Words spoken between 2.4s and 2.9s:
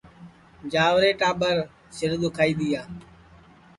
دؔیا